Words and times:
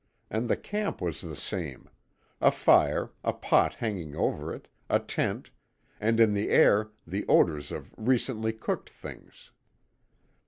And 0.31 0.49
the 0.49 0.57
camp 0.57 0.99
was 0.99 1.21
the 1.21 1.35
same 1.35 1.87
a 2.41 2.49
fire, 2.51 3.11
a 3.23 3.33
pot 3.33 3.75
hanging 3.75 4.15
over 4.15 4.51
it, 4.51 4.67
a 4.89 4.97
tent, 4.97 5.51
and 5.99 6.19
in 6.19 6.33
the 6.33 6.49
air 6.49 6.89
the 7.05 7.23
odours 7.27 7.71
of 7.71 7.93
recently 7.99 8.51
cooked 8.51 8.89
things. 8.89 9.51